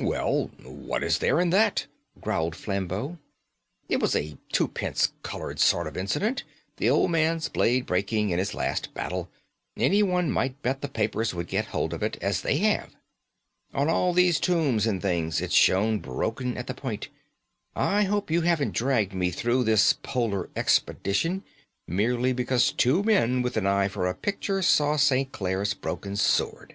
"Well, 0.00 0.48
what 0.64 1.04
is 1.04 1.18
there 1.18 1.38
in 1.38 1.50
that?" 1.50 1.86
growled 2.20 2.56
Flambeau; 2.56 3.18
"it 3.88 4.00
was 4.00 4.16
a 4.16 4.36
twopence 4.52 5.12
coloured 5.22 5.60
sort 5.60 5.86
of 5.86 5.96
incident; 5.96 6.42
the 6.78 6.90
old 6.90 7.12
man's 7.12 7.48
blade 7.48 7.86
breaking 7.86 8.30
in 8.30 8.40
his 8.40 8.52
last 8.52 8.92
battle. 8.94 9.30
Anyone 9.76 10.28
might 10.28 10.60
bet 10.60 10.80
the 10.80 10.88
papers 10.88 11.32
would 11.34 11.46
get 11.46 11.66
hold 11.66 11.94
of 11.94 12.02
it, 12.02 12.16
as 12.20 12.42
they 12.42 12.56
have. 12.58 12.96
On 13.72 13.88
all 13.88 14.12
these 14.12 14.40
tombs 14.40 14.88
and 14.88 15.00
things 15.00 15.40
it's 15.40 15.54
shown 15.54 16.00
broken 16.00 16.56
at 16.56 16.66
the 16.66 16.74
point. 16.74 17.08
I 17.76 18.02
hope 18.02 18.28
you 18.28 18.40
haven't 18.40 18.74
dragged 18.74 19.14
me 19.14 19.30
through 19.30 19.62
this 19.62 19.92
Polar 20.02 20.50
expedition 20.56 21.44
merely 21.86 22.32
because 22.32 22.72
two 22.72 23.04
men 23.04 23.40
with 23.40 23.56
an 23.56 23.68
eye 23.68 23.86
for 23.86 24.08
a 24.08 24.14
picture 24.14 24.62
saw 24.62 24.96
St. 24.96 25.30
Clare's 25.30 25.74
broken 25.74 26.16
sword." 26.16 26.74